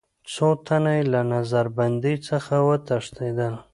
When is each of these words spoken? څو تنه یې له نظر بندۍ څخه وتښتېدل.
څو 0.33 0.47
تنه 0.65 0.91
یې 0.97 1.03
له 1.13 1.21
نظر 1.33 1.65
بندۍ 1.77 2.15
څخه 2.29 2.53
وتښتېدل. 2.67 3.53